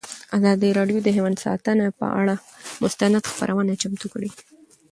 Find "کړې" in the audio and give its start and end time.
4.13-4.29